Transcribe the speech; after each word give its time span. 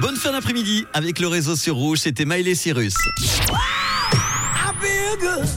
Bonne 0.00 0.16
fin 0.16 0.32
d'après-midi 0.32 0.86
avec 0.94 1.20
le 1.20 1.28
réseau 1.28 1.56
sur 1.56 1.74
Rouge, 1.74 1.98
c'était 1.98 2.24
Miley 2.24 2.54
Cyrus. 2.54 2.94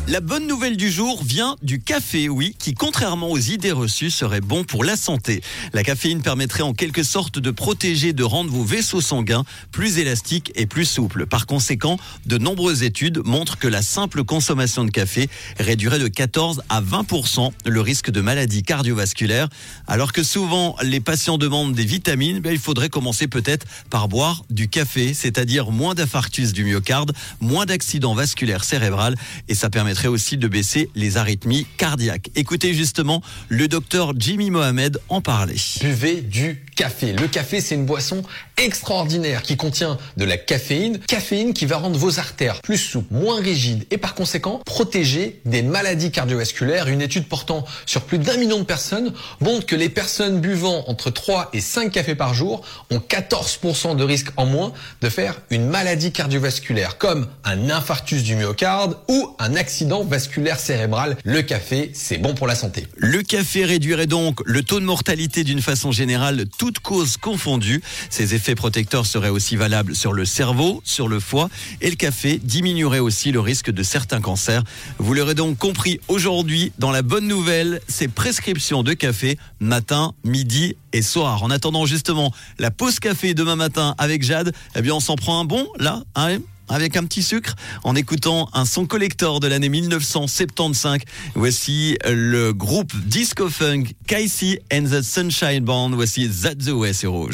La 0.07 0.19
bonne 0.21 0.47
nouvelle 0.47 0.77
du 0.77 0.91
jour 0.91 1.23
vient 1.23 1.55
du 1.61 1.81
café, 1.81 2.29
oui, 2.29 2.55
qui 2.57 2.73
contrairement 2.73 3.31
aux 3.31 3.39
idées 3.39 3.71
reçues 3.71 4.11
serait 4.11 4.39
bon 4.39 4.63
pour 4.63 4.83
la 4.83 4.95
santé. 4.95 5.41
La 5.73 5.83
caféine 5.83 6.21
permettrait 6.21 6.63
en 6.63 6.73
quelque 6.73 7.03
sorte 7.03 7.39
de 7.39 7.51
protéger, 7.51 8.13
de 8.13 8.23
rendre 8.23 8.51
vos 8.51 8.63
vaisseaux 8.63 9.01
sanguins 9.01 9.43
plus 9.71 9.97
élastiques 9.97 10.51
et 10.55 10.67
plus 10.67 10.85
souples. 10.85 11.25
Par 11.25 11.47
conséquent, 11.47 11.97
de 12.25 12.37
nombreuses 12.37 12.83
études 12.83 13.21
montrent 13.25 13.57
que 13.57 13.67
la 13.67 13.81
simple 13.81 14.23
consommation 14.23 14.85
de 14.85 14.91
café 14.91 15.29
réduirait 15.59 15.99
de 15.99 16.07
14 16.07 16.61
à 16.69 16.81
20% 16.81 17.51
le 17.65 17.81
risque 17.81 18.11
de 18.11 18.21
maladies 18.21 18.63
cardiovasculaires. 18.63 19.49
Alors 19.87 20.13
que 20.13 20.23
souvent 20.23 20.75
les 20.83 20.99
patients 20.99 21.37
demandent 21.37 21.73
des 21.73 21.85
vitamines, 21.85 22.39
ben, 22.39 22.53
il 22.53 22.59
faudrait 22.59 22.89
commencer 22.89 23.27
peut-être 23.27 23.65
par 23.89 24.07
boire 24.07 24.43
du 24.49 24.69
café, 24.69 25.13
c'est-à-dire 25.13 25.71
moins 25.71 25.95
d'infarctus 25.95 26.53
du 26.53 26.63
myocarde, 26.63 27.13
moins 27.41 27.65
d'accidents 27.65 28.13
vasculaires 28.13 28.63
cérébrales 28.63 29.15
et 29.47 29.55
ça 29.55 29.69
permettrait 29.73 30.07
aussi 30.07 30.37
de 30.37 30.47
baisser 30.47 30.89
les 30.93 31.17
arythmies 31.17 31.65
cardiaques. 31.77 32.29
Écoutez 32.35 32.75
justement 32.75 33.21
le 33.49 33.67
docteur 33.67 34.13
Jimmy 34.15 34.51
Mohamed 34.51 34.99
en 35.09 35.19
parler. 35.19 35.55
Buvez 35.81 36.21
du 36.21 36.63
café. 36.75 37.13
Le 37.13 37.27
café, 37.27 37.59
c'est 37.59 37.75
une 37.75 37.85
boisson 37.85 38.21
extraordinaire 38.57 39.41
qui 39.41 39.57
contient 39.57 39.97
de 40.15 40.25
la 40.25 40.37
caféine. 40.37 40.99
Caféine 40.99 41.53
qui 41.53 41.65
va 41.65 41.77
rendre 41.77 41.97
vos 41.97 42.19
artères 42.19 42.61
plus 42.61 42.77
souples, 42.77 43.13
moins 43.13 43.41
rigides 43.41 43.85
et 43.89 43.97
par 43.97 44.13
conséquent 44.13 44.61
protéger 44.65 45.41
des 45.45 45.63
maladies 45.63 46.11
cardiovasculaires. 46.11 46.87
Une 46.87 47.01
étude 47.01 47.27
portant 47.27 47.65
sur 47.87 48.01
plus 48.03 48.19
d'un 48.19 48.37
million 48.37 48.59
de 48.59 48.65
personnes 48.65 49.11
montre 49.41 49.65
que 49.65 49.75
les 49.75 49.89
personnes 49.89 50.39
buvant 50.39 50.83
entre 50.87 51.09
3 51.09 51.49
et 51.53 51.61
5 51.61 51.91
cafés 51.91 52.15
par 52.15 52.35
jour 52.35 52.61
ont 52.91 52.99
14% 52.99 53.95
de 53.95 54.03
risque 54.03 54.29
en 54.37 54.45
moins 54.45 54.71
de 55.01 55.09
faire 55.09 55.41
une 55.49 55.67
maladie 55.67 56.11
cardiovasculaire 56.11 56.99
comme 56.99 57.27
un 57.43 57.71
infarctus 57.71 58.23
du 58.23 58.35
myocarde 58.35 58.97
ou 59.07 59.35
un 59.39 59.55
accident 59.63 60.03
vasculaire 60.03 60.59
cérébral. 60.59 61.15
Le 61.23 61.41
café, 61.41 61.91
c'est 61.93 62.17
bon 62.17 62.33
pour 62.33 62.47
la 62.47 62.55
santé. 62.55 62.85
Le 62.97 63.21
café 63.21 63.63
réduirait 63.63 64.07
donc 64.07 64.41
le 64.45 64.61
taux 64.61 64.81
de 64.81 64.85
mortalité 64.85 65.45
d'une 65.45 65.61
façon 65.61 65.93
générale, 65.93 66.43
toutes 66.57 66.79
causes 66.79 67.15
confondues. 67.15 67.81
Ces 68.09 68.35
effets 68.35 68.55
protecteurs 68.55 69.05
seraient 69.05 69.29
aussi 69.29 69.55
valables 69.55 69.95
sur 69.95 70.11
le 70.11 70.25
cerveau, 70.25 70.81
sur 70.83 71.07
le 71.07 71.21
foie 71.21 71.49
et 71.79 71.89
le 71.89 71.95
café 71.95 72.41
diminuerait 72.43 72.99
aussi 72.99 73.31
le 73.31 73.39
risque 73.39 73.71
de 73.71 73.83
certains 73.83 74.19
cancers. 74.19 74.65
Vous 74.97 75.13
l'aurez 75.13 75.33
donc 75.33 75.57
compris 75.57 76.01
aujourd'hui 76.09 76.73
dans 76.77 76.91
la 76.91 77.01
bonne 77.01 77.29
nouvelle, 77.29 77.79
ces 77.87 78.09
prescriptions 78.09 78.83
de 78.83 78.91
café 78.91 79.37
matin, 79.61 80.11
midi 80.25 80.75
et 80.91 81.01
soir. 81.01 81.41
En 81.41 81.51
attendant 81.51 81.85
justement 81.85 82.33
la 82.59 82.69
pause 82.69 82.99
café 82.99 83.33
demain 83.33 83.55
matin 83.55 83.95
avec 83.97 84.23
Jade, 84.23 84.51
eh 84.75 84.81
bien 84.81 84.93
on 84.93 84.99
s'en 84.99 85.15
prend 85.15 85.39
un 85.39 85.45
bon 85.45 85.69
là, 85.79 86.03
hein 86.15 86.39
avec 86.73 86.97
un 86.97 87.03
petit 87.05 87.21
sucre 87.21 87.55
en 87.83 87.95
écoutant 87.95 88.49
un 88.53 88.65
son 88.65 88.85
collector 88.85 89.39
de 89.39 89.47
l'année 89.47 89.69
1975. 89.69 91.01
Voici 91.35 91.97
le 92.03 92.51
groupe 92.51 92.93
disco 93.05 93.47
funk 93.47 93.83
Casey 94.07 94.59
and 94.73 94.85
the 94.85 95.01
Sunshine 95.01 95.63
Band. 95.63 95.91
Voici 95.91 96.27
That's 96.27 96.65
the 96.65 96.69
Way 96.69 96.93
sur 96.93 97.11
Rouge. 97.11 97.31